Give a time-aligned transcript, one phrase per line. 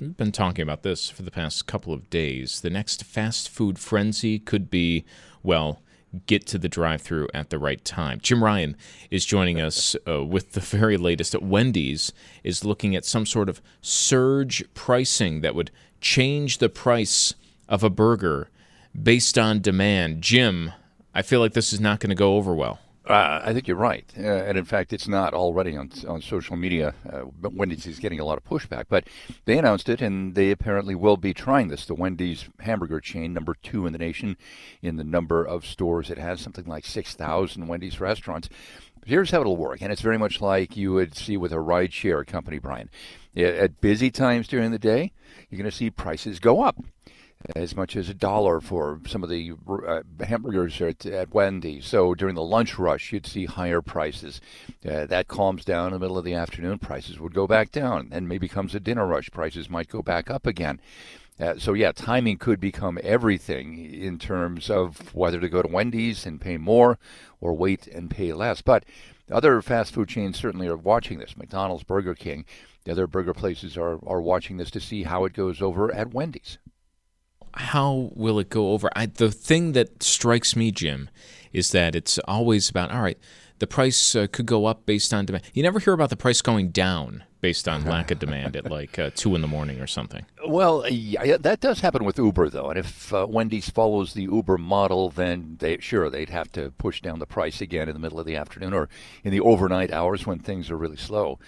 [0.00, 2.62] We've been talking about this for the past couple of days.
[2.62, 5.04] The next fast food frenzy could be,
[5.42, 5.82] well,
[6.24, 8.18] get to the drive through at the right time.
[8.22, 8.76] Jim Ryan
[9.10, 13.50] is joining us uh, with the very latest at Wendy's is looking at some sort
[13.50, 15.70] of surge pricing that would
[16.00, 17.34] change the price
[17.68, 18.48] of a burger
[19.00, 20.22] based on demand.
[20.22, 20.72] Jim,
[21.14, 22.78] I feel like this is not going to go over well.
[23.10, 26.56] Uh, I think you're right, uh, and in fact, it's not already on on social
[26.56, 26.94] media.
[27.12, 29.08] Uh, Wendy's is getting a lot of pushback, but
[29.46, 31.84] they announced it, and they apparently will be trying this.
[31.86, 34.36] The Wendy's hamburger chain, number two in the nation,
[34.80, 38.48] in the number of stores it has, something like six thousand Wendy's restaurants.
[39.04, 42.24] Here's how it'll work, and it's very much like you would see with a rideshare
[42.24, 42.90] company, Brian.
[43.34, 45.10] At busy times during the day,
[45.48, 46.76] you're going to see prices go up
[47.56, 51.86] as much as a dollar for some of the uh, hamburgers at, at Wendy's.
[51.86, 54.40] So during the lunch rush, you'd see higher prices.
[54.86, 56.78] Uh, that calms down in the middle of the afternoon.
[56.78, 58.08] Prices would go back down.
[58.12, 59.30] And maybe comes a dinner rush.
[59.30, 60.80] Prices might go back up again.
[61.38, 66.26] Uh, so yeah, timing could become everything in terms of whether to go to Wendy's
[66.26, 66.98] and pay more
[67.40, 68.60] or wait and pay less.
[68.60, 68.84] But
[69.32, 71.38] other fast food chains certainly are watching this.
[71.38, 72.44] McDonald's, Burger King,
[72.84, 76.12] the other burger places are, are watching this to see how it goes over at
[76.12, 76.58] Wendy's
[77.70, 78.90] how will it go over?
[78.96, 81.08] I, the thing that strikes me, Jim,
[81.52, 83.18] is that it's always about all right.
[83.60, 85.44] The price uh, could go up based on demand.
[85.54, 88.98] You never hear about the price going down based on lack of demand at like
[88.98, 90.26] uh, two in the morning or something.
[90.50, 94.58] Well, yeah, that does happen with Uber though, and if uh, Wendy's follows the Uber
[94.58, 98.18] model, then they sure they'd have to push down the price again in the middle
[98.18, 98.88] of the afternoon or
[99.22, 101.38] in the overnight hours when things are really slow.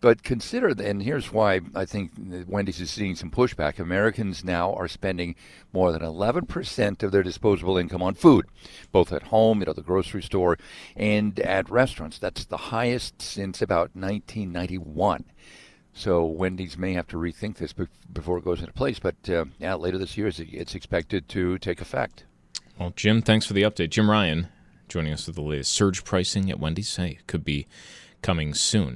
[0.00, 2.12] But consider, and here's why I think
[2.46, 3.78] Wendy's is seeing some pushback.
[3.78, 5.34] Americans now are spending
[5.74, 8.46] more than 11% of their disposable income on food,
[8.90, 10.56] both at home, you know, the grocery store,
[10.96, 12.18] and at restaurants.
[12.18, 15.24] That's the highest since about 1991.
[15.96, 17.72] So Wendy's may have to rethink this
[18.12, 18.98] before it goes into place.
[18.98, 22.24] But uh, yeah, later this year, it's expected to take effect.
[22.78, 23.88] Well, Jim, thanks for the update.
[23.88, 24.48] Jim Ryan
[24.88, 26.94] joining us with the latest surge pricing at Wendy's.
[26.94, 27.66] Hey, could be
[28.20, 28.95] coming soon.